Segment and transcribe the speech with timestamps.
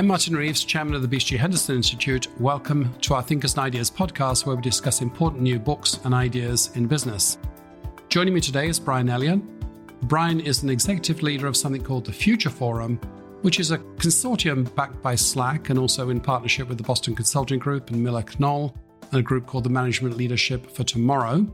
[0.00, 2.26] I'm Martin Reeves, chairman of the BCG Henderson Institute.
[2.40, 6.70] Welcome to our Thinkers and Ideas podcast, where we discuss important new books and ideas
[6.74, 7.36] in business.
[8.08, 9.42] Joining me today is Brian Elliott.
[10.04, 12.96] Brian is an executive leader of something called the Future Forum,
[13.42, 17.58] which is a consortium backed by Slack and also in partnership with the Boston Consulting
[17.58, 18.74] Group and Miller Knoll,
[19.10, 21.46] and a group called the Management Leadership for Tomorrow.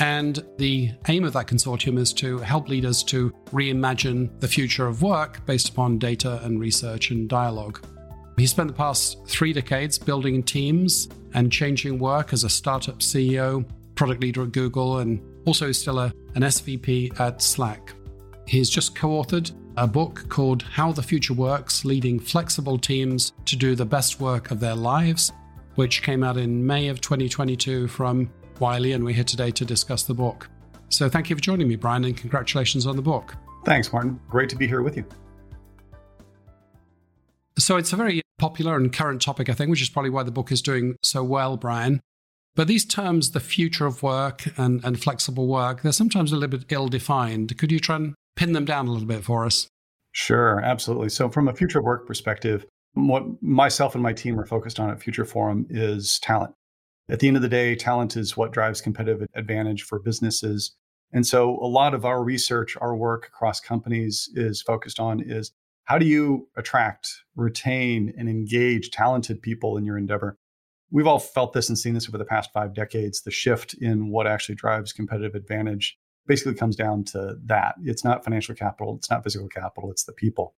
[0.00, 5.02] And the aim of that consortium is to help leaders to reimagine the future of
[5.02, 7.84] work based upon data and research and dialogue.
[8.38, 13.68] He spent the past three decades building teams and changing work as a startup CEO,
[13.94, 17.92] product leader at Google, and also still a, an SVP at Slack.
[18.46, 23.56] He's just co authored a book called How the Future Works Leading Flexible Teams to
[23.56, 25.30] Do the Best Work of Their Lives,
[25.74, 28.30] which came out in May of 2022 from
[28.60, 30.48] Wiley, and we're here today to discuss the book.
[30.88, 33.34] So thank you for joining me, Brian, and congratulations on the book.
[33.64, 34.20] Thanks, Martin.
[34.28, 35.04] Great to be here with you.
[37.58, 40.30] So it's a very popular and current topic, I think, which is probably why the
[40.30, 42.00] book is doing so well, Brian.
[42.56, 46.58] But these terms, the future of work and, and flexible work, they're sometimes a little
[46.58, 47.56] bit ill defined.
[47.58, 49.68] Could you try and pin them down a little bit for us?
[50.12, 51.10] Sure, absolutely.
[51.10, 54.90] So, from a future of work perspective, what myself and my team are focused on
[54.90, 56.52] at Future Forum is talent.
[57.10, 60.76] At the end of the day, talent is what drives competitive advantage for businesses.
[61.12, 65.50] And so a lot of our research, our work across companies is focused on is
[65.84, 70.38] how do you attract, retain, and engage talented people in your endeavor?
[70.92, 73.22] We've all felt this and seen this over the past five decades.
[73.22, 77.74] The shift in what actually drives competitive advantage basically comes down to that.
[77.82, 80.54] It's not financial capital, it's not physical capital, it's the people.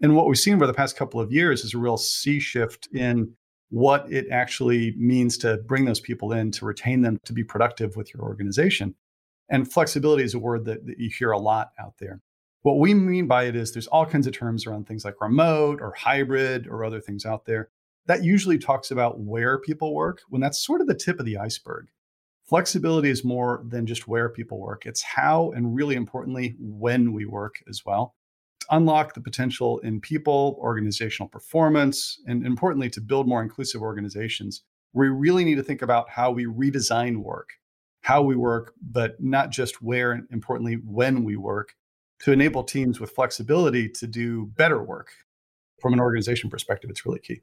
[0.00, 2.88] And what we've seen over the past couple of years is a real sea shift
[2.94, 3.34] in
[3.72, 7.96] what it actually means to bring those people in, to retain them, to be productive
[7.96, 8.94] with your organization.
[9.48, 12.20] And flexibility is a word that, that you hear a lot out there.
[12.60, 15.80] What we mean by it is there's all kinds of terms around things like remote
[15.80, 17.70] or hybrid or other things out there.
[18.04, 21.38] That usually talks about where people work when that's sort of the tip of the
[21.38, 21.86] iceberg.
[22.44, 27.24] Flexibility is more than just where people work, it's how and really importantly, when we
[27.24, 28.16] work as well
[28.70, 34.62] unlock the potential in people, organizational performance, and importantly, to build more inclusive organizations,
[34.92, 37.50] we really need to think about how we redesign work,
[38.02, 41.74] how we work, but not just where and importantly, when we work
[42.20, 45.10] to enable teams with flexibility to do better work.
[45.80, 47.40] From an organization perspective, it's really key.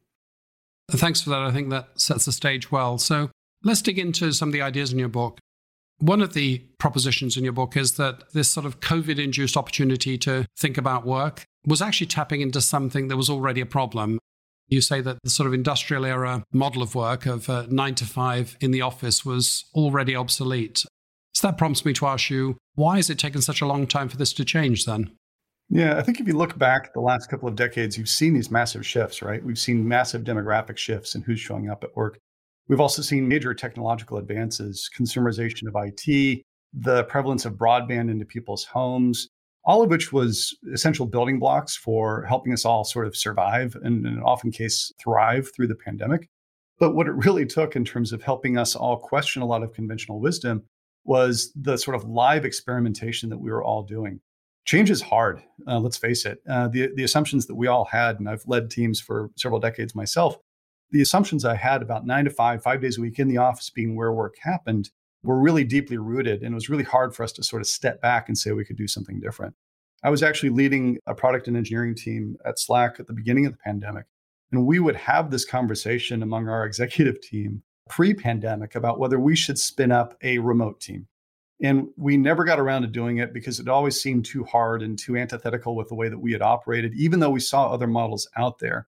[0.92, 1.42] Thanks for that.
[1.42, 2.98] I think that sets the stage well.
[2.98, 3.30] So
[3.64, 5.40] let's dig into some of the ideas in your book.
[6.00, 10.18] One of the propositions in your book is that this sort of COVID induced opportunity
[10.20, 14.18] to think about work was actually tapping into something that was already a problem.
[14.70, 18.06] You say that the sort of industrial era model of work of uh, nine to
[18.06, 20.86] five in the office was already obsolete.
[21.34, 24.08] So that prompts me to ask you why has it taken such a long time
[24.08, 25.12] for this to change then?
[25.70, 28.50] Yeah, I think if you look back the last couple of decades, you've seen these
[28.50, 29.44] massive shifts, right?
[29.44, 32.20] We've seen massive demographic shifts in who's showing up at work.
[32.70, 38.64] We've also seen major technological advances, consumerization of IT, the prevalence of broadband into people's
[38.64, 39.28] homes,
[39.66, 44.06] all of which was essential building blocks for helping us all sort of survive and
[44.06, 46.30] in often case thrive through the pandemic.
[46.80, 49.74] But what it really took in terms of helping us all question a lot of
[49.74, 50.64] conventional wisdom
[51.06, 54.22] was the sort of live experimentation that we were all doing.
[54.66, 56.40] Change is hard, uh, let's face it.
[56.48, 59.96] Uh, the, the assumptions that we all had, and I've led teams for several decades
[59.96, 60.38] myself,
[60.92, 63.70] the assumptions I had about nine to five, five days a week in the office
[63.70, 64.90] being where work happened
[65.24, 66.42] were really deeply rooted.
[66.42, 68.66] And it was really hard for us to sort of step back and say we
[68.66, 69.56] could do something different.
[70.04, 73.52] I was actually leading a product and engineering team at Slack at the beginning of
[73.52, 74.06] the pandemic.
[74.52, 79.36] And we would have this conversation among our executive team pre pandemic about whether we
[79.36, 81.08] should spin up a remote team.
[81.62, 84.98] And we never got around to doing it because it always seemed too hard and
[84.98, 88.30] too antithetical with the way that we had operated, even though we saw other models
[88.38, 88.88] out there.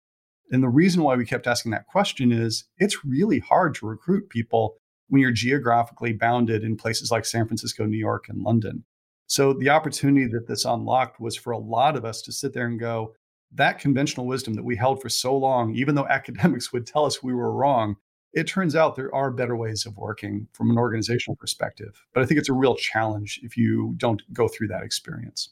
[0.50, 4.28] And the reason why we kept asking that question is it's really hard to recruit
[4.28, 4.77] people
[5.09, 8.84] when you're geographically bounded in places like San Francisco, New York, and London.
[9.27, 12.66] So the opportunity that this unlocked was for a lot of us to sit there
[12.66, 13.15] and go,
[13.53, 17.22] that conventional wisdom that we held for so long, even though academics would tell us
[17.22, 17.97] we were wrong,
[18.33, 22.04] it turns out there are better ways of working from an organizational perspective.
[22.15, 25.51] But I think it's a real challenge if you don't go through that experience.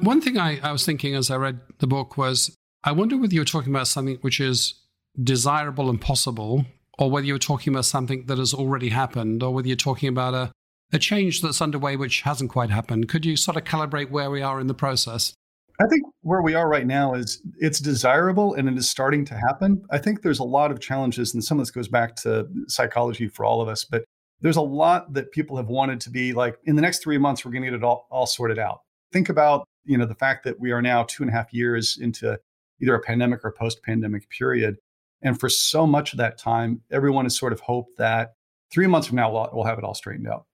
[0.00, 2.54] One thing I, I was thinking as I read the book was
[2.84, 4.74] I wonder whether you're talking about something which is
[5.22, 6.64] desirable and possible,
[6.98, 10.34] or whether you're talking about something that has already happened, or whether you're talking about
[10.34, 10.52] a,
[10.92, 13.08] a change that's underway which hasn't quite happened.
[13.08, 15.34] Could you sort of calibrate where we are in the process?
[15.80, 19.34] I think where we are right now is it's desirable and it is starting to
[19.34, 19.82] happen.
[19.90, 23.28] I think there's a lot of challenges, and some of this goes back to psychology
[23.28, 24.04] for all of us, but
[24.40, 27.44] there's a lot that people have wanted to be like in the next three months,
[27.44, 28.80] we're going to get it all, all sorted out.
[29.12, 31.98] Think about you know the fact that we are now two and a half years
[32.00, 32.38] into
[32.80, 34.76] either a pandemic or post pandemic period.
[35.22, 38.34] And for so much of that time, everyone has sort of hoped that
[38.70, 40.46] three months from now, we'll, we'll have it all straightened out.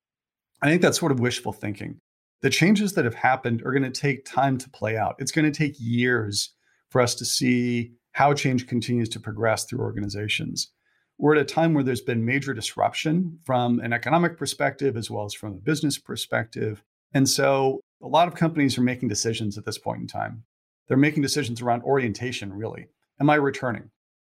[0.63, 2.01] I think that's sort of wishful thinking.
[2.41, 5.17] The changes that have happened are going to take time to play out.
[5.19, 6.51] It's going to take years
[6.91, 10.71] for us to see how change continues to progress through organizations.
[11.19, 15.25] We're at a time where there's been major disruption from an economic perspective as well
[15.25, 16.83] as from a business perspective.
[17.13, 20.45] And so a lot of companies are making decisions at this point in time.
[20.89, 22.89] They're making decisions around orientation, really.
[23.21, 23.91] Am I returning?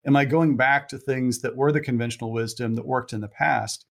[0.07, 3.29] Am I going back to things that were the conventional wisdom that worked in the
[3.29, 3.87] past?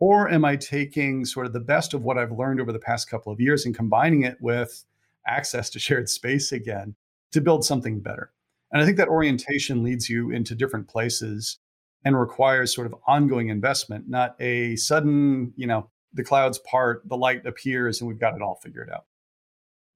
[0.00, 3.08] Or am I taking sort of the best of what I've learned over the past
[3.08, 4.84] couple of years and combining it with
[5.26, 6.96] access to shared space again
[7.32, 8.32] to build something better?
[8.72, 11.58] And I think that orientation leads you into different places
[12.04, 17.16] and requires sort of ongoing investment, not a sudden, you know, the clouds part, the
[17.16, 19.04] light appears, and we've got it all figured out.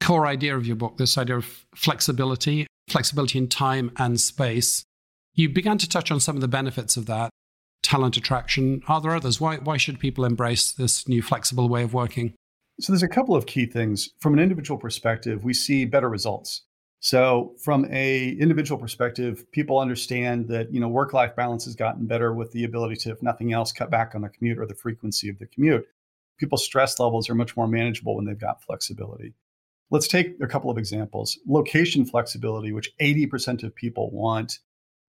[0.04, 4.84] Core idea of your book, this idea of flexibility, flexibility in time and space.
[5.32, 7.30] You began to touch on some of the benefits of that
[7.82, 8.82] talent attraction.
[8.86, 9.40] Are there others?
[9.40, 12.34] Why, why should people embrace this new flexible way of working?
[12.80, 14.10] So, there's a couple of key things.
[14.20, 16.62] From an individual perspective, we see better results.
[17.00, 22.32] So from a individual perspective, people understand that you know work-life balance has gotten better
[22.32, 25.28] with the ability to, if nothing else, cut back on the commute or the frequency
[25.28, 25.86] of the commute.
[26.38, 29.34] People's stress levels are much more manageable when they've got flexibility.
[29.94, 31.38] Let's take a couple of examples.
[31.46, 34.58] Location flexibility, which 80% of people want,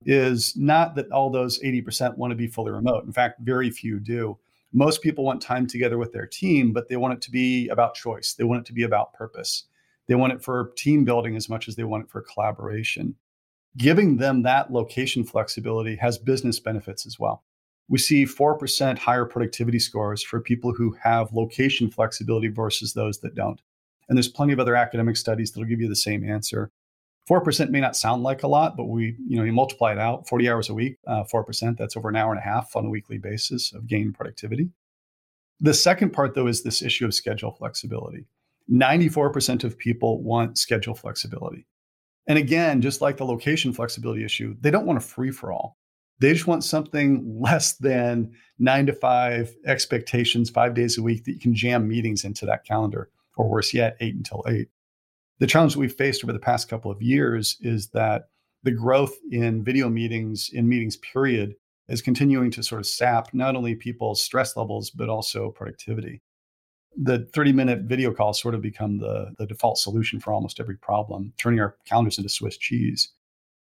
[0.05, 3.03] is not that all those 80% want to be fully remote.
[3.03, 4.37] In fact, very few do.
[4.73, 7.95] Most people want time together with their team, but they want it to be about
[7.95, 8.35] choice.
[8.35, 9.63] They want it to be about purpose.
[10.07, 13.15] They want it for team building as much as they want it for collaboration.
[13.77, 17.43] Giving them that location flexibility has business benefits as well.
[17.87, 23.33] We see 4% higher productivity scores for people who have location flexibility versus those that
[23.33, 23.59] don't.
[24.07, 26.71] And there's plenty of other academic studies that'll give you the same answer.
[27.29, 30.27] 4% may not sound like a lot, but we, you know, you multiply it out
[30.27, 32.89] 40 hours a week, uh, 4%, that's over an hour and a half on a
[32.89, 34.69] weekly basis of gain productivity.
[35.59, 38.27] The second part, though, is this issue of schedule flexibility.
[38.71, 41.65] 94% of people want schedule flexibility.
[42.27, 45.77] And again, just like the location flexibility issue, they don't want a free for all.
[46.19, 51.33] They just want something less than nine to five expectations, five days a week that
[51.33, 54.69] you can jam meetings into that calendar, or worse yet, eight until eight.
[55.39, 58.29] The challenge we've faced over the past couple of years is that
[58.63, 61.55] the growth in video meetings, in meetings period,
[61.87, 66.21] is continuing to sort of sap not only people's stress levels, but also productivity
[66.97, 70.77] the 30 minute video calls sort of become the, the default solution for almost every
[70.77, 73.11] problem, turning our calendars into Swiss cheese.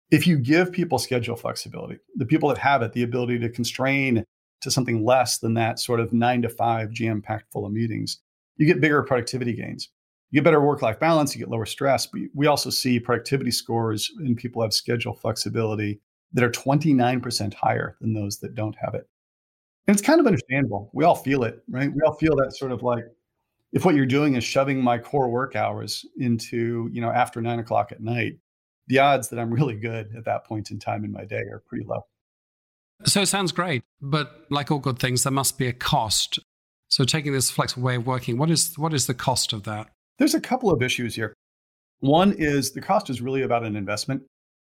[0.09, 4.23] If you give people schedule flexibility, the people that have it, the ability to constrain
[4.61, 8.19] to something less than that sort of nine to five jam packed full of meetings,
[8.57, 9.89] you get bigger productivity gains.
[10.31, 12.05] You get better work life balance, you get lower stress.
[12.05, 16.01] But we also see productivity scores in people who have schedule flexibility
[16.33, 19.07] that are 29% higher than those that don't have it.
[19.87, 20.89] And it's kind of understandable.
[20.93, 21.89] We all feel it, right?
[21.93, 23.05] We all feel that sort of like,
[23.71, 27.59] if what you're doing is shoving my core work hours into, you know, after nine
[27.59, 28.33] o'clock at night,
[28.87, 31.63] the odds that I'm really good at that point in time in my day are
[31.67, 32.05] pretty low.
[33.05, 36.39] So it sounds great, but like all good things, there must be a cost.
[36.89, 39.87] So taking this flexible way of working, what is what is the cost of that?
[40.19, 41.33] There's a couple of issues here.
[41.99, 44.23] One is the cost is really about an investment.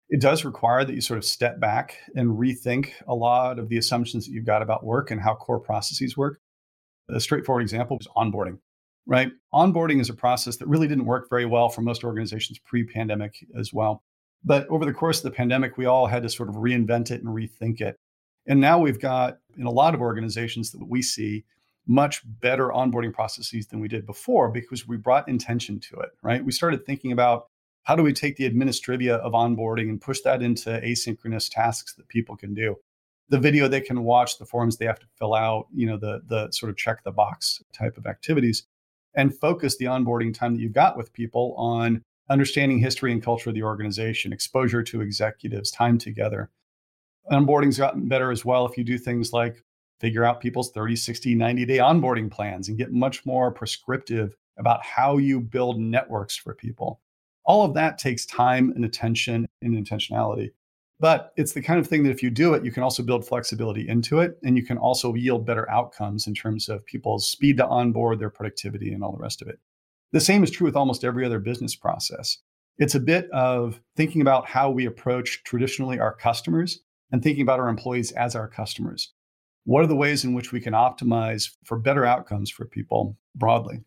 [0.08, 3.76] It does require that you sort of step back and rethink a lot of the
[3.76, 6.38] assumptions that you've got about work and how core processes work.
[7.08, 8.58] A straightforward example is onboarding
[9.06, 9.30] right?
[9.54, 13.36] Onboarding is a process that really didn't work very well for most organizations pre pandemic
[13.58, 14.02] as well.
[14.44, 17.22] But over the course of the pandemic, we all had to sort of reinvent it
[17.22, 17.96] and rethink it.
[18.46, 21.44] And now we've got, in a lot of organizations that we see,
[21.86, 26.44] much better onboarding processes than we did before because we brought intention to it, right?
[26.44, 27.46] We started thinking about
[27.84, 32.08] how do we take the administrivia of onboarding and push that into asynchronous tasks that
[32.08, 32.76] people can do
[33.28, 36.22] the video they can watch the forms they have to fill out you know the
[36.28, 38.68] the sort of check the box type of activities
[39.16, 43.50] and focus the onboarding time that you've got with people on understanding history and culture
[43.50, 46.50] of the organization, exposure to executives, time together.
[47.30, 49.64] Onboarding's gotten better as well if you do things like
[50.00, 54.84] figure out people's 30, 60, 90 day onboarding plans and get much more prescriptive about
[54.84, 57.00] how you build networks for people.
[57.44, 60.50] All of that takes time and attention and intentionality.
[60.98, 63.26] But it's the kind of thing that if you do it, you can also build
[63.26, 67.58] flexibility into it and you can also yield better outcomes in terms of people's speed
[67.58, 69.58] to onboard, their productivity, and all the rest of it.
[70.12, 72.38] The same is true with almost every other business process.
[72.78, 76.80] It's a bit of thinking about how we approach traditionally our customers
[77.12, 79.12] and thinking about our employees as our customers.
[79.66, 83.80] What are the ways in which we can optimize for better outcomes for people broadly?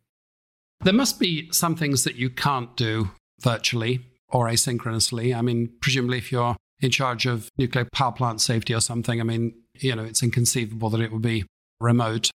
[0.81, 5.33] There must be some things that you can't do virtually or asynchronously.
[5.33, 9.23] I mean, presumably, if you're in charge of nuclear power plant safety or something, I
[9.23, 11.45] mean, you know, it's inconceivable that it would be
[11.79, 12.29] remote.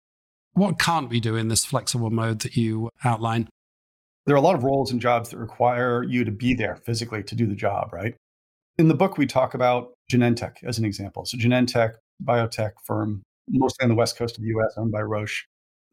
[0.54, 3.50] What can't we do in this flexible mode that you outline?
[4.26, 7.24] There are a lot of roles and jobs that require you to be there physically
[7.24, 8.16] to do the job, right?
[8.78, 11.26] In the book, we talk about Genentech as an example.
[11.26, 15.46] So Genentech, biotech firm, mostly on the west coast of the US, owned by Roche.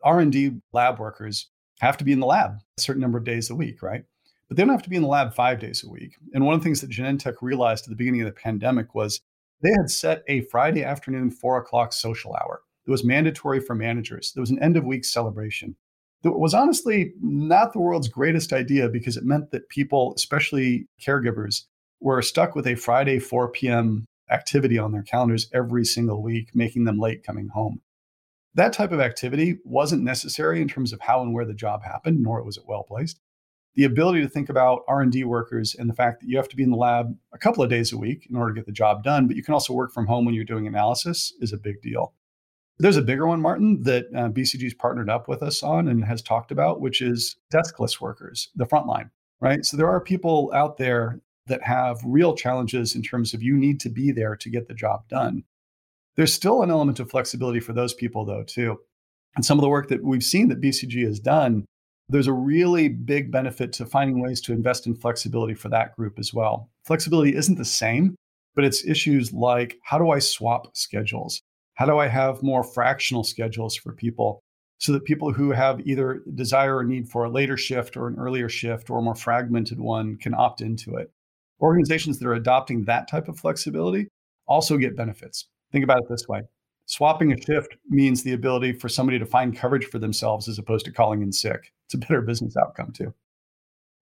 [0.04, 1.48] R&D lab workers
[1.80, 4.04] have to be in the lab a certain number of days a week, right?
[4.48, 6.16] But they don't have to be in the lab five days a week.
[6.34, 9.20] And one of the things that Genentech realized at the beginning of the pandemic was
[9.62, 12.62] they had set a Friday afternoon, four o'clock social hour.
[12.86, 14.32] It was mandatory for managers.
[14.32, 15.76] There was an end of week celebration.
[16.22, 21.64] that was honestly not the world's greatest idea because it meant that people, especially caregivers,
[22.00, 24.06] were stuck with a Friday 4 p.m.
[24.30, 27.80] activity on their calendars every single week, making them late coming home.
[28.54, 32.20] That type of activity wasn't necessary in terms of how and where the job happened,
[32.20, 33.20] nor was it well placed.
[33.76, 36.64] The ability to think about R&D workers and the fact that you have to be
[36.64, 39.04] in the lab a couple of days a week in order to get the job
[39.04, 41.80] done, but you can also work from home when you're doing analysis is a big
[41.80, 42.12] deal.
[42.80, 46.22] There's a bigger one, Martin, that uh, BCG's partnered up with us on and has
[46.22, 49.64] talked about, which is deskless workers, the frontline, right?
[49.64, 51.20] So there are people out there
[51.50, 54.74] that have real challenges in terms of you need to be there to get the
[54.74, 55.44] job done.
[56.16, 58.80] There's still an element of flexibility for those people, though, too.
[59.36, 61.64] And some of the work that we've seen that BCG has done,
[62.08, 66.18] there's a really big benefit to finding ways to invest in flexibility for that group
[66.18, 66.68] as well.
[66.84, 68.16] Flexibility isn't the same,
[68.54, 71.40] but it's issues like how do I swap schedules?
[71.74, 74.40] How do I have more fractional schedules for people
[74.78, 78.18] so that people who have either desire or need for a later shift or an
[78.18, 81.12] earlier shift or a more fragmented one can opt into it?
[81.60, 84.08] Organizations that are adopting that type of flexibility
[84.46, 85.46] also get benefits.
[85.72, 86.42] Think about it this way
[86.90, 90.84] swapping a shift means the ability for somebody to find coverage for themselves as opposed
[90.84, 91.72] to calling in sick.
[91.86, 93.14] It's a better business outcome, too.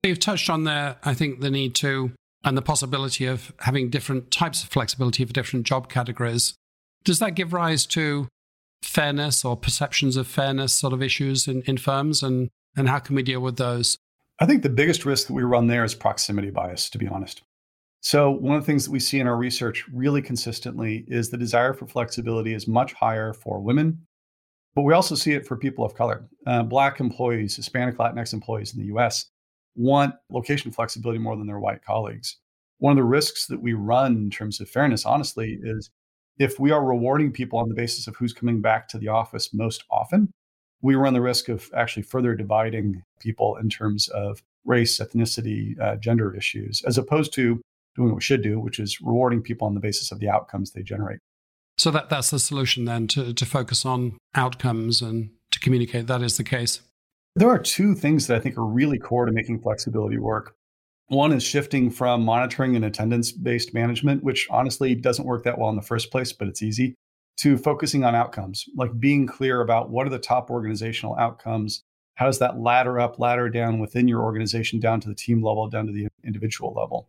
[0.02, 2.12] You've touched on there, I think, the need to
[2.44, 6.54] and the possibility of having different types of flexibility for different job categories.
[7.04, 8.28] Does that give rise to
[8.82, 12.22] fairness or perceptions of fairness sort of issues in, in firms?
[12.22, 13.98] And, and how can we deal with those?
[14.38, 17.42] I think the biggest risk that we run there is proximity bias, to be honest.
[18.00, 21.36] So, one of the things that we see in our research really consistently is the
[21.36, 24.00] desire for flexibility is much higher for women,
[24.74, 26.28] but we also see it for people of color.
[26.46, 29.26] Uh, Black employees, Hispanic, Latinx employees in the US
[29.74, 32.36] want location flexibility more than their white colleagues.
[32.78, 35.90] One of the risks that we run in terms of fairness, honestly, is
[36.38, 39.52] if we are rewarding people on the basis of who's coming back to the office
[39.52, 40.30] most often,
[40.82, 45.96] we run the risk of actually further dividing people in terms of race, ethnicity, uh,
[45.96, 47.60] gender issues, as opposed to
[47.98, 50.70] doing what we should do, which is rewarding people on the basis of the outcomes
[50.70, 51.18] they generate.
[51.76, 56.22] So that, that's the solution then to, to focus on outcomes and to communicate that
[56.22, 56.80] is the case.
[57.36, 60.54] There are two things that I think are really core to making flexibility work.
[61.08, 65.70] One is shifting from monitoring and attendance based management, which honestly doesn't work that well
[65.70, 66.94] in the first place, but it's easy,
[67.38, 71.82] to focusing on outcomes, like being clear about what are the top organizational outcomes.
[72.16, 75.68] How does that ladder up, ladder down within your organization, down to the team level,
[75.68, 77.08] down to the individual level?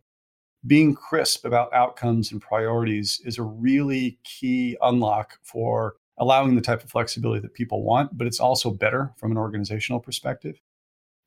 [0.66, 6.84] Being crisp about outcomes and priorities is a really key unlock for allowing the type
[6.84, 10.60] of flexibility that people want, but it's also better from an organizational perspective.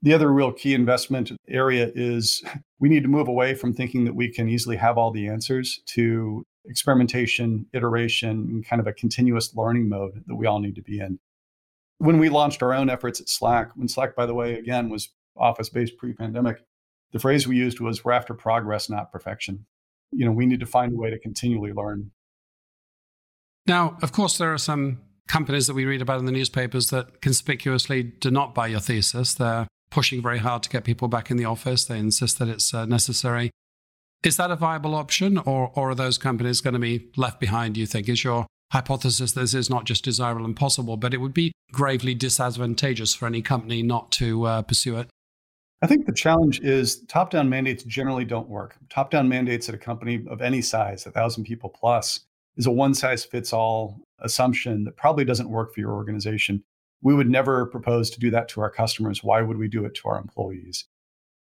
[0.04, 2.44] The other real key investment area is
[2.80, 5.82] we need to move away from thinking that we can easily have all the answers
[5.88, 10.82] to experimentation, iteration, and kind of a continuous learning mode that we all need to
[10.82, 11.20] be in.
[11.98, 15.10] When we launched our own efforts at Slack, when Slack, by the way, again, was
[15.36, 16.64] office based pre pandemic,
[17.14, 19.66] the phrase we used was we're after progress, not perfection.
[20.12, 22.12] You know, we need to find a way to continually learn.
[23.66, 27.22] Now, of course, there are some companies that we read about in the newspapers that
[27.22, 29.34] conspicuously do not buy your thesis.
[29.34, 31.86] They're pushing very hard to get people back in the office.
[31.86, 33.52] They insist that it's uh, necessary.
[34.24, 37.76] Is that a viable option, or, or are those companies going to be left behind,
[37.76, 38.10] do you think?
[38.10, 42.16] Is your hypothesis this is not just desirable and possible, but it would be gravely
[42.16, 45.10] disadvantageous for any company not to uh, pursue it?
[45.84, 48.78] I think the challenge is top down mandates generally don't work.
[48.90, 52.22] Top down mandates at a company of any size, a thousand people plus,
[52.56, 56.64] is a one size fits all assumption that probably doesn't work for your organization.
[57.02, 59.26] We would never propose to do that to our customers.
[59.26, 60.86] Why would we do it to our employees?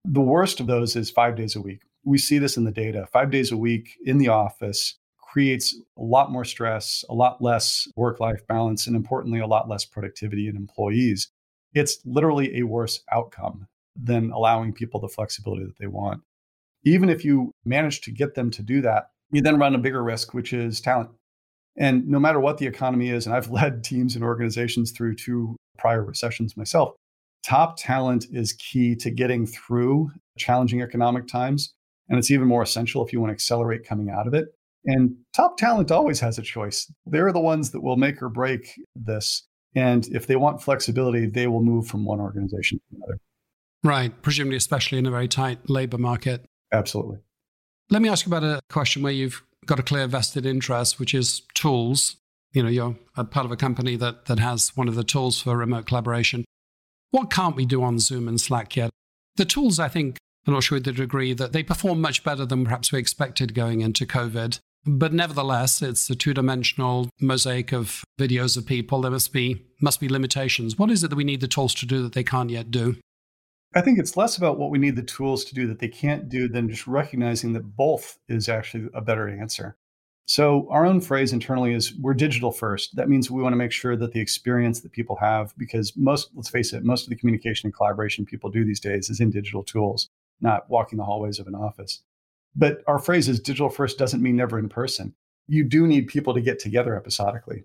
[0.07, 1.83] The worst of those is five days a week.
[2.03, 3.07] We see this in the data.
[3.13, 7.87] Five days a week in the office creates a lot more stress, a lot less
[7.97, 11.29] work life balance, and importantly, a lot less productivity in employees.
[11.75, 16.23] It's literally a worse outcome than allowing people the flexibility that they want.
[16.85, 20.03] Even if you manage to get them to do that, you then run a bigger
[20.03, 21.11] risk, which is talent.
[21.77, 25.57] And no matter what the economy is, and I've led teams and organizations through two
[25.79, 26.95] prior recessions myself,
[27.45, 31.73] top talent is key to getting through challenging economic times.
[32.09, 34.49] And it's even more essential if you want to accelerate coming out of it.
[34.85, 36.93] And top talent always has a choice.
[37.07, 39.47] They're the ones that will make or break this.
[39.75, 43.19] And if they want flexibility, they will move from one organization to another.
[43.85, 44.13] Right.
[44.23, 46.45] Presumably, especially in a very tight labor market.
[46.73, 47.19] Absolutely.
[47.91, 51.15] Let me ask you about a question where you've got a clear vested interest, which
[51.15, 52.17] is tools.
[52.53, 55.41] You know, you're a part of a company that, that has one of the tools
[55.41, 56.45] for remote collaboration.
[57.11, 58.91] What can't we do on Zoom and Slack yet?
[59.37, 62.45] The tools, I think, I'm not sure to the degree that they perform much better
[62.45, 64.59] than perhaps we expected going into COVID.
[64.85, 69.01] But nevertheless, it's a two-dimensional mosaic of videos of people.
[69.03, 70.77] There must be must be limitations.
[70.77, 72.97] What is it that we need the tools to do that they can't yet do?
[73.75, 76.29] I think it's less about what we need the tools to do that they can't
[76.29, 79.77] do than just recognizing that both is actually a better answer.
[80.27, 82.95] So, our own phrase internally is we're digital first.
[82.95, 86.31] That means we want to make sure that the experience that people have, because most,
[86.35, 89.31] let's face it, most of the communication and collaboration people do these days is in
[89.31, 90.11] digital tools,
[90.41, 92.03] not walking the hallways of an office.
[92.55, 95.15] But our phrase is digital first doesn't mean never in person.
[95.49, 97.65] You do need people to get together episodically.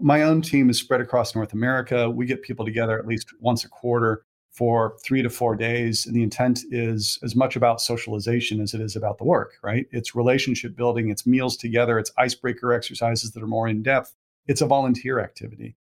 [0.00, 2.10] My own team is spread across North America.
[2.10, 6.06] We get people together at least once a quarter for three to four days.
[6.06, 9.86] And the intent is as much about socialization as it is about the work, right?
[9.90, 14.14] It's relationship building, it's meals together, it's icebreaker exercises that are more in depth,
[14.46, 15.74] it's a volunteer activity.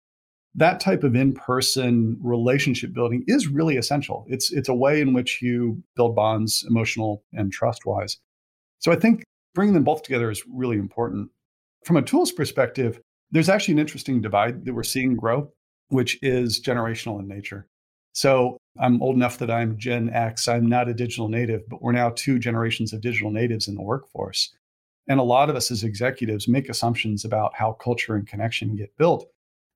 [0.55, 4.25] That type of in-person relationship building is really essential.
[4.29, 8.19] It's it's a way in which you build bonds, emotional and trust-wise.
[8.81, 9.23] So I think
[9.55, 11.31] bringing them both together is really important.
[11.85, 13.01] From a tools perspective,
[13.31, 15.53] there's actually an interesting divide that we're seeing grow,
[15.89, 17.67] which is generational in nature.
[18.13, 20.49] So I'm old enough that I'm Gen X.
[20.49, 23.83] I'm not a digital native, but we're now two generations of digital natives in the
[23.83, 24.55] workforce.
[25.09, 28.97] And a lot of us as executives make assumptions about how culture and connection get
[28.97, 29.27] built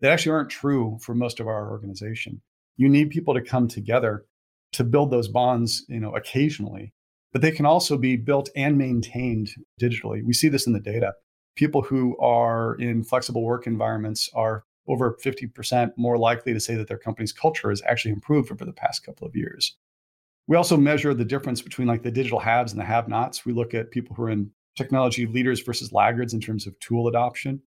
[0.01, 2.43] that actually aren't true for most of our organization.
[2.77, 4.27] You need people to come together
[4.73, 6.93] to build those bonds, you know, occasionally,
[7.33, 10.25] but they can also be built and maintained digitally.
[10.25, 11.15] We see this in the data.
[11.57, 16.89] People who are in flexible work environments are over 50% more likely to say that
[16.89, 19.77] their company's culture has actually improved over the past couple of years.
[20.47, 23.47] We also measure the difference between like the digital haves and the have nots.
[23.47, 27.09] We look at people who are in technology leaders versus laggards in terms of tool
[27.09, 27.63] adoption.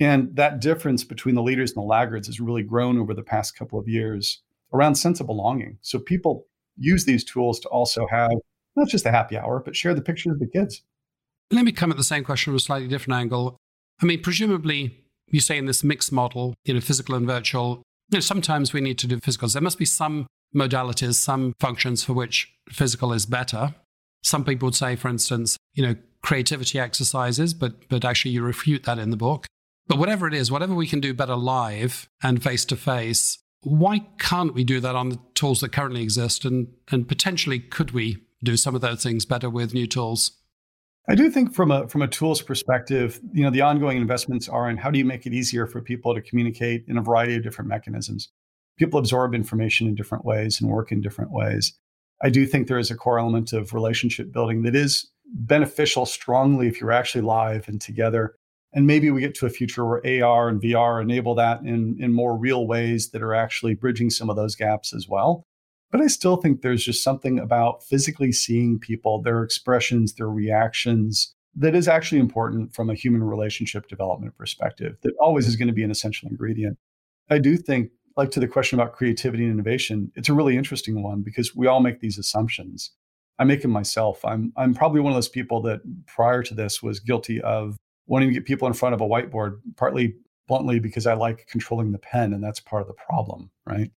[0.00, 3.56] And that difference between the leaders and the laggards has really grown over the past
[3.56, 4.40] couple of years
[4.72, 5.76] around sense of belonging.
[5.82, 6.46] So people
[6.78, 8.32] use these tools to also have
[8.76, 10.82] not just a happy hour, but share the pictures of the kids.
[11.50, 13.58] Let me come at the same question from a slightly different angle.
[14.00, 15.01] I mean, presumably
[15.32, 18.80] you say in this mixed model, you know, physical and virtual, you know, sometimes we
[18.80, 19.54] need to do physicals.
[19.54, 23.74] There must be some modalities, some functions for which physical is better.
[24.22, 28.84] Some people would say, for instance, you know, creativity exercises, but but actually you refute
[28.84, 29.46] that in the book.
[29.88, 34.06] But whatever it is, whatever we can do better live and face to face, why
[34.18, 36.44] can't we do that on the tools that currently exist?
[36.44, 40.32] And and potentially could we do some of those things better with new tools?
[41.08, 44.70] I do think from a from a tools perspective, you know, the ongoing investments are
[44.70, 47.42] in how do you make it easier for people to communicate in a variety of
[47.42, 48.28] different mechanisms.
[48.78, 51.72] People absorb information in different ways and work in different ways.
[52.22, 56.68] I do think there is a core element of relationship building that is beneficial strongly
[56.68, 58.36] if you're actually live and together.
[58.72, 62.12] And maybe we get to a future where AR and VR enable that in, in
[62.12, 65.46] more real ways that are actually bridging some of those gaps as well.
[65.92, 71.34] But I still think there's just something about physically seeing people, their expressions, their reactions,
[71.54, 75.74] that is actually important from a human relationship development perspective, that always is going to
[75.74, 76.78] be an essential ingredient.
[77.28, 81.02] I do think, like to the question about creativity and innovation, it's a really interesting
[81.02, 82.90] one because we all make these assumptions.
[83.38, 84.24] I make them myself.
[84.24, 87.76] I'm, I'm probably one of those people that prior to this was guilty of
[88.06, 90.14] wanting to get people in front of a whiteboard, partly
[90.48, 93.90] bluntly because I like controlling the pen, and that's part of the problem, right?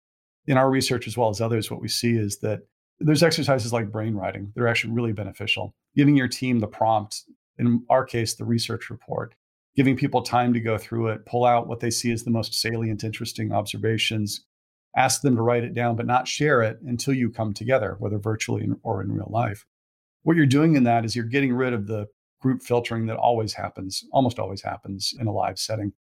[0.47, 2.61] In our research as well as others, what we see is that
[2.99, 4.51] there's exercises like brain writing.
[4.55, 5.75] They're actually really beneficial.
[5.95, 7.23] Giving your team the prompt,
[7.57, 9.35] in our case, the research report,
[9.75, 12.53] giving people time to go through it, pull out what they see as the most
[12.53, 14.45] salient, interesting observations,
[14.95, 18.19] ask them to write it down, but not share it until you come together, whether
[18.19, 19.65] virtually or in real life.
[20.23, 22.07] What you're doing in that is you're getting rid of the
[22.41, 25.93] group filtering that always happens, almost always happens in a live setting.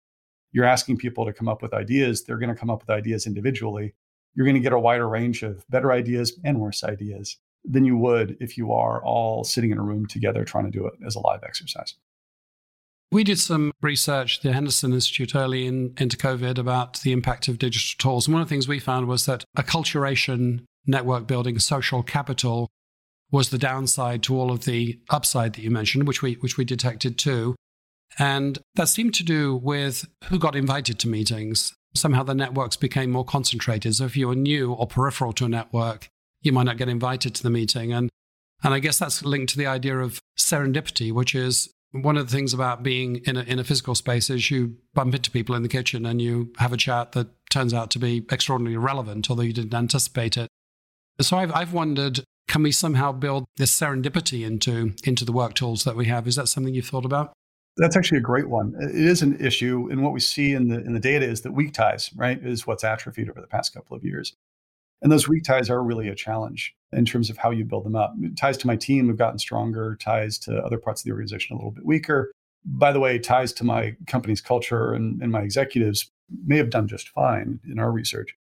[0.52, 2.24] You're asking people to come up with ideas.
[2.24, 3.94] They're going to come up with ideas individually
[4.36, 7.98] you're going to get a wider range of better ideas and worse ideas than you
[7.98, 11.16] would if you are all sitting in a room together trying to do it as
[11.16, 11.96] a live exercise.
[13.12, 17.60] We did some research, the Henderson Institute, early in, into COVID about the impact of
[17.60, 18.26] digital tools.
[18.26, 22.70] And one of the things we found was that acculturation, network building, social capital
[23.30, 26.64] was the downside to all of the upside that you mentioned, which we, which we
[26.64, 27.56] detected too.
[28.18, 33.12] And that seemed to do with who got invited to meetings somehow the networks became
[33.12, 33.96] more concentrated.
[33.96, 36.10] So if you were new or peripheral to a network,
[36.42, 37.92] you might not get invited to the meeting.
[37.94, 38.10] And
[38.64, 42.32] And I guess that's linked to the idea of serendipity, which is one of the
[42.32, 45.64] things about being in a, in a physical space is you bump into people in
[45.64, 49.44] the kitchen and you have a chat that turns out to be extraordinarily relevant, although
[49.44, 50.48] you didn't anticipate it.
[51.20, 55.84] So I've, I've wondered, can we somehow build this serendipity into, into the work tools
[55.84, 56.28] that we have?
[56.28, 57.34] Is that something you've thought about?
[57.78, 58.76] That's actually a great one.
[58.80, 61.54] It is an issue, and what we see in the in the data is that
[61.54, 64.36] weak ties, right, is what's atrophied over the past couple of years.
[65.02, 67.96] And those weak ties are really a challenge in terms of how you build them
[67.96, 68.14] up.
[68.38, 71.58] Ties to my team have gotten stronger, ties to other parts of the organization a
[71.58, 72.32] little bit weaker.
[72.64, 76.12] By the way, ties to my company's culture and, and my executives
[76.46, 78.36] may have done just fine in our research.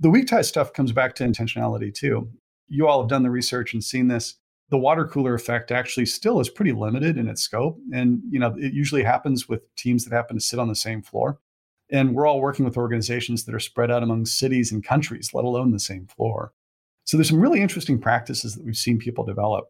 [0.00, 2.30] The weak tie stuff comes back to intentionality too.
[2.68, 4.36] You all have done the research and seen this.
[4.70, 7.78] The water cooler effect actually still is pretty limited in its scope.
[7.92, 11.02] And, you know, it usually happens with teams that happen to sit on the same
[11.02, 11.38] floor.
[11.90, 15.46] And we're all working with organizations that are spread out among cities and countries, let
[15.46, 16.52] alone the same floor.
[17.04, 19.68] So there's some really interesting practices that we've seen people develop.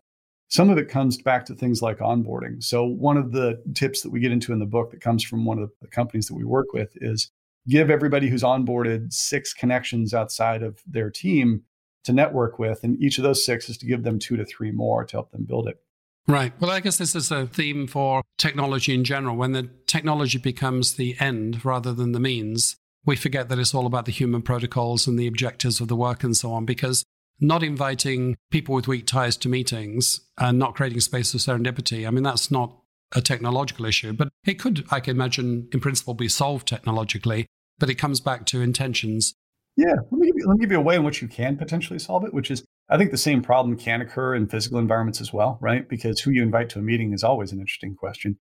[0.49, 2.65] Some of it comes back to things like onboarding.
[2.65, 5.45] So one of the tips that we get into in the book that comes from
[5.45, 7.31] one of the companies that we work with is
[7.69, 11.63] give everybody who's onboarded six connections outside of their team
[12.05, 12.85] to network with.
[12.85, 15.31] And each of those six is to give them two to three more to help
[15.33, 15.81] them build it.
[16.27, 16.53] Right.
[16.61, 19.37] Well, I guess this is a theme for technology in general.
[19.37, 23.87] When the technology becomes the end rather than the means, we forget that it's all
[23.87, 27.03] about the human protocols and the objectives of the work and so on, because
[27.41, 32.11] not inviting people with weak ties to meetings and not creating space for serendipity, I
[32.11, 32.77] mean, that's not
[33.15, 37.47] a technological issue, but it could, I can imagine, in principle, be solved technologically.
[37.79, 39.35] But it comes back to intentions.
[39.79, 39.95] Yeah.
[40.11, 42.01] Let me, give you, let me give you a way in which you can potentially
[42.01, 45.33] solve it, which is I think the same problem can occur in physical environments as
[45.33, 45.89] well, right?
[45.89, 48.39] Because who you invite to a meeting is always an interesting question.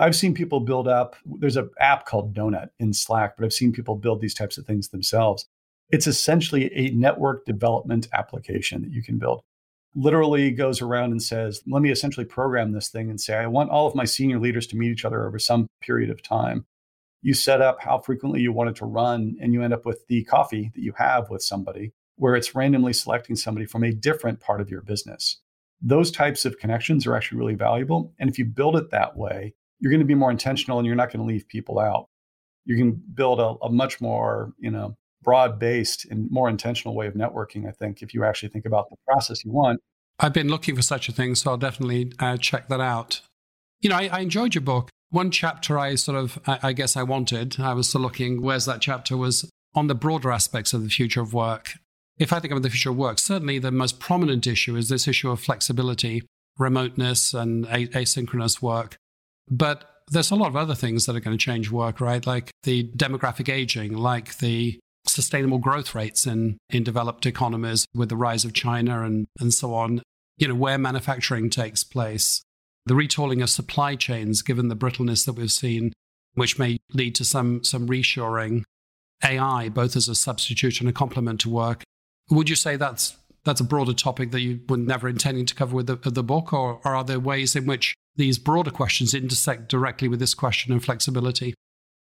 [0.00, 3.70] I've seen people build up, there's an app called Donut in Slack, but I've seen
[3.70, 5.46] people build these types of things themselves.
[5.90, 9.42] It's essentially a network development application that you can build.
[9.94, 13.70] Literally goes around and says, let me essentially program this thing and say, I want
[13.70, 16.66] all of my senior leaders to meet each other over some period of time.
[17.22, 20.06] You set up how frequently you want it to run, and you end up with
[20.08, 24.40] the coffee that you have with somebody where it's randomly selecting somebody from a different
[24.40, 25.40] part of your business.
[25.80, 28.12] Those types of connections are actually really valuable.
[28.18, 30.94] And if you build it that way, you're going to be more intentional and you're
[30.94, 32.08] not going to leave people out.
[32.64, 37.14] You can build a, a much more, you know, broad-based and more intentional way of
[37.14, 39.80] networking, I think, if you actually think about the process you want.
[40.18, 43.20] I've been looking for such a thing, so I'll definitely uh, check that out.
[43.80, 44.90] You know, I, I, enjoyed your book.
[45.12, 49.16] One chapter I sort of, I, guess I wanted, I was looking, where's that chapter,
[49.16, 51.74] was on the broader aspects of the future of work
[52.18, 55.08] if I think about the future of work, certainly the most prominent issue is this
[55.08, 56.22] issue of flexibility,
[56.58, 58.96] remoteness, and asynchronous work.
[59.50, 62.24] But there's a lot of other things that are going to change work, right?
[62.26, 68.16] Like the demographic aging, like the sustainable growth rates in, in developed economies with the
[68.16, 70.02] rise of China and, and so on,
[70.36, 72.42] you know, where manufacturing takes place,
[72.86, 75.92] the retooling of supply chains, given the brittleness that we've seen,
[76.34, 78.64] which may lead to some, some reshoring,
[79.24, 81.84] AI, both as a substitute and a complement to work,
[82.30, 85.74] would you say that's that's a broader topic that you were never intending to cover
[85.74, 89.68] with the, the book, or, or are there ways in which these broader questions intersect
[89.68, 91.54] directly with this question of flexibility?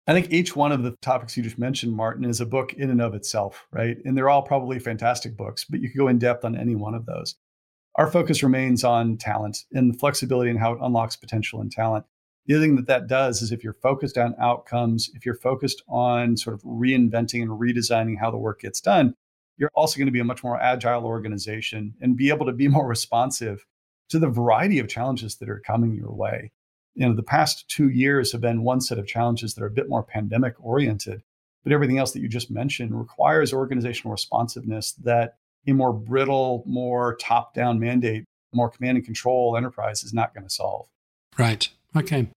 [0.06, 2.90] I think each one of the topics you just mentioned, Martin, is a book in
[2.90, 3.96] and of itself, right?
[4.04, 6.94] And they're all probably fantastic books, but you could go in depth on any one
[6.94, 7.36] of those.
[7.96, 12.06] Our focus remains on talent and flexibility and how it unlocks potential in talent.
[12.46, 15.82] The other thing that that does is if you're focused on outcomes, if you're focused
[15.88, 19.14] on sort of reinventing and redesigning how the work gets done,
[19.58, 22.68] you're also going to be a much more agile organization and be able to be
[22.68, 23.64] more responsive
[24.08, 26.50] to the variety of challenges that are coming your way.
[26.94, 29.70] You know, the past two years have been one set of challenges that are a
[29.70, 31.22] bit more pandemic oriented,
[31.62, 37.16] but everything else that you just mentioned requires organizational responsiveness that a more brittle, more
[37.16, 40.86] top down mandate, more command and control enterprise is not going to solve.
[41.38, 41.68] Right.
[41.96, 42.28] Okay.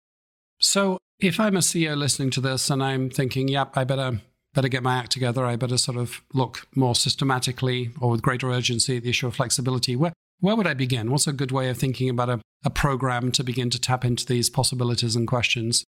[0.61, 4.21] So if I'm a CEO listening to this and I'm thinking, yep, I better
[4.55, 5.45] better get my act together.
[5.45, 9.35] I better sort of look more systematically or with greater urgency at the issue of
[9.35, 9.97] flexibility.
[9.97, 11.11] Where, where would I begin?
[11.11, 14.25] What's a good way of thinking about a, a program to begin to tap into
[14.25, 15.85] these possibilities and questions?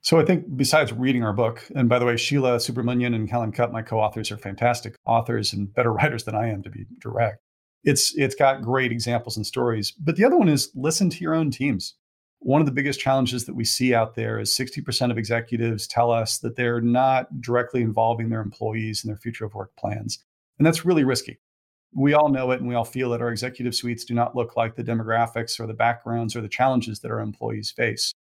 [0.00, 3.52] So I think besides reading our book, and by the way, Sheila Subramanian and Helen
[3.52, 7.38] Kupp, my co-authors, are fantastic authors and better writers than I am, to be direct.
[7.84, 9.92] It's it's got great examples and stories.
[9.92, 11.94] But the other one is listen to your own teams.
[12.40, 16.12] One of the biggest challenges that we see out there is 60% of executives tell
[16.12, 20.24] us that they're not directly involving their employees in their future of work plans.
[20.58, 21.40] And that's really risky.
[21.92, 24.56] We all know it and we all feel that Our executive suites do not look
[24.56, 28.14] like the demographics or the backgrounds or the challenges that our employees face.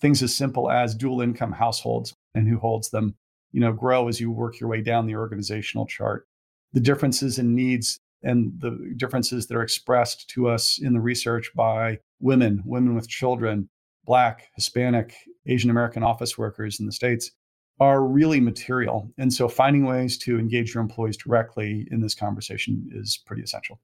[0.00, 3.14] Things as simple as dual income households and who holds them,
[3.52, 6.26] you know, grow as you work your way down the organizational chart.
[6.72, 11.50] The differences in needs and the differences that are expressed to us in the research
[11.54, 13.68] by women, women with children,
[14.04, 15.14] Black, Hispanic,
[15.46, 17.30] Asian American office workers in the States
[17.78, 19.10] are really material.
[19.18, 23.80] And so finding ways to engage your employees directly in this conversation is pretty essential.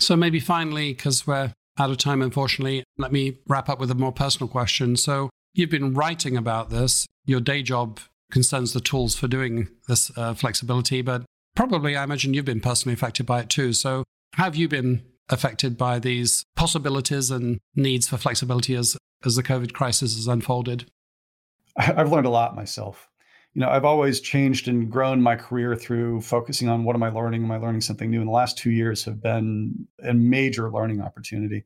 [0.00, 3.94] So maybe finally, because we're out of time, unfortunately, let me wrap up with a
[3.94, 4.96] more personal question.
[4.96, 7.06] So you've been writing about this.
[7.24, 11.24] Your day job concerns the tools for doing this uh, flexibility, but
[11.56, 13.72] probably I imagine you've been personally affected by it too.
[13.72, 19.42] So have you been affected by these possibilities and needs for flexibility as, as the
[19.42, 20.90] COVID crisis has unfolded?
[21.76, 23.08] I've learned a lot myself.
[23.54, 27.08] You know, I've always changed and grown my career through focusing on what am I
[27.08, 27.42] learning?
[27.42, 28.20] Am I learning something new?
[28.20, 31.64] And the last two years have been a major learning opportunity.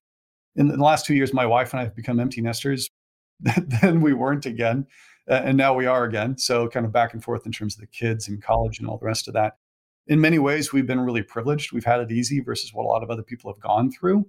[0.57, 2.89] In the last two years, my wife and I have become empty nesters.
[3.81, 4.87] then we weren't again,
[5.27, 6.39] and now we are again.
[6.39, 8.99] So, kind of back and forth in terms of the kids and college and all
[8.99, 9.59] the rest of that.
[10.07, 11.73] In many ways, we've been really privileged.
[11.73, 14.27] We've had it easy versus what a lot of other people have gone through.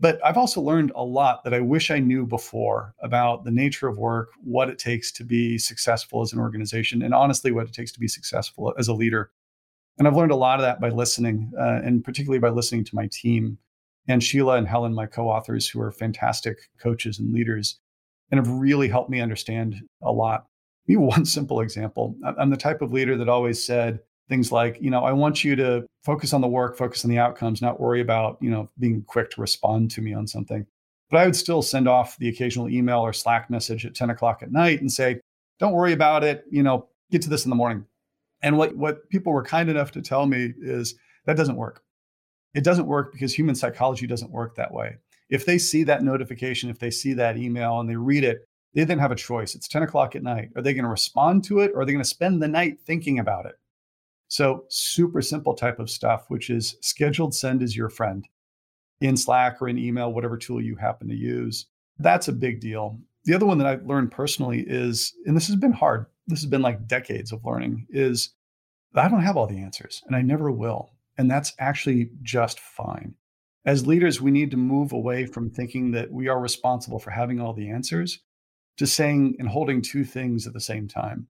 [0.00, 3.86] But I've also learned a lot that I wish I knew before about the nature
[3.86, 7.72] of work, what it takes to be successful as an organization, and honestly, what it
[7.72, 9.30] takes to be successful as a leader.
[9.98, 12.96] And I've learned a lot of that by listening, uh, and particularly by listening to
[12.96, 13.58] my team
[14.08, 17.78] and Sheila and Helen, my co authors, who are fantastic coaches and leaders,
[18.30, 20.46] and have really helped me understand a lot.
[20.86, 22.16] Me, one simple example.
[22.38, 25.54] I'm the type of leader that always said, things like you know i want you
[25.54, 29.02] to focus on the work focus on the outcomes not worry about you know being
[29.06, 30.66] quick to respond to me on something.
[31.10, 34.42] But i would still send off the occasional email or slack message at 10 o'clock
[34.42, 35.20] at night and say
[35.58, 37.84] don't worry about it you know get to this in the morning.
[38.42, 40.94] And what what people were kind enough to tell me is
[41.26, 41.82] that doesn't work
[42.54, 44.96] it doesn't work because human psychology doesn't work that way
[45.30, 48.84] if they see that notification if they see that email and they read it they
[48.84, 51.60] then have a choice it's 10 o'clock at night are they going to respond to
[51.60, 53.54] it or are they going to spend the night thinking about it
[54.28, 58.26] so, super simple type of stuff, which is scheduled send is your friend
[59.00, 61.66] in Slack or in email, whatever tool you happen to use.
[61.98, 62.98] That's a big deal.
[63.26, 66.50] The other one that I've learned personally is, and this has been hard, this has
[66.50, 68.30] been like decades of learning, is
[68.94, 70.90] I don't have all the answers and I never will.
[71.16, 73.14] And that's actually just fine.
[73.64, 77.40] As leaders, we need to move away from thinking that we are responsible for having
[77.40, 78.20] all the answers
[78.76, 81.28] to saying and holding two things at the same time.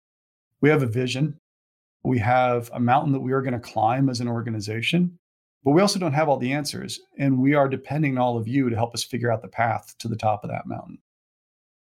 [0.61, 1.39] We have a vision
[2.05, 5.19] we have a mountain that we are going to climb as an organization,
[5.65, 7.01] but we also don't have all the answers.
[7.19, 9.95] And we are depending on all of you to help us figure out the path
[10.01, 10.99] to the top of that mountain.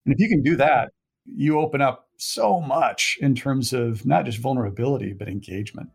[0.05, 0.91] And if you can do that,
[1.25, 5.89] you open up so much in terms of not just vulnerability, but engagement.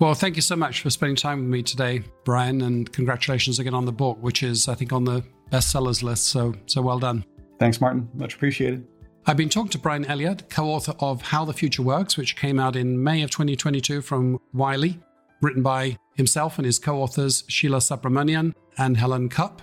[0.00, 3.74] Well, thank you so much for spending time with me today, Brian, and congratulations again
[3.74, 6.28] on the book, which is, I think, on the bestsellers list.
[6.28, 7.24] So, so well done.
[7.58, 8.08] Thanks, Martin.
[8.14, 8.86] Much appreciated.
[9.26, 12.60] I've been talking to Brian Elliott, co author of How the Future Works, which came
[12.60, 15.00] out in May of 2022 from Wiley,
[15.42, 19.62] written by himself and his co authors Sheila Subramanian and Helen Kupp.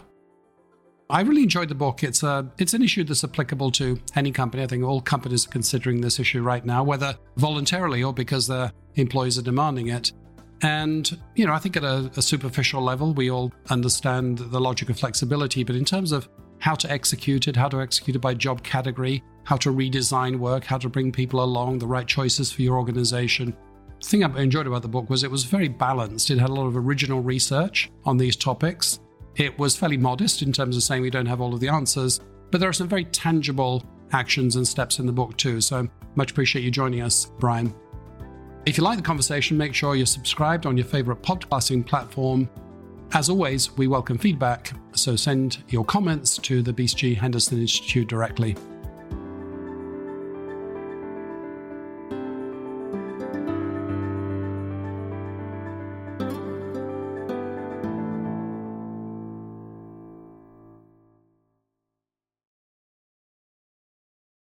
[1.10, 2.04] I really enjoyed the book.
[2.04, 4.64] It's a it's an issue that's applicable to any company.
[4.64, 8.72] I think all companies are considering this issue right now, whether voluntarily or because their
[8.96, 10.12] employees are demanding it.
[10.66, 14.90] And you know, I think at a, a superficial level, we all understand the logic
[14.90, 18.34] of flexibility, but in terms of how to execute it, how to execute it by
[18.34, 22.64] job category, how to redesign work, how to bring people along, the right choices for
[22.64, 23.56] your organization.
[24.02, 26.32] The thing I enjoyed about the book was it was very balanced.
[26.32, 29.00] It had a lot of original research on these topics.
[29.36, 32.20] It was fairly modest in terms of saying we don't have all of the answers,
[32.50, 35.62] but there are some very tangible actions and steps in the book too.
[35.62, 37.72] So much appreciate you joining us, Brian.
[38.66, 42.50] If you like the conversation, make sure you're subscribed on your favorite podcasting platform.
[43.14, 48.56] As always, we welcome feedback, so send your comments to the BCG Henderson Institute directly.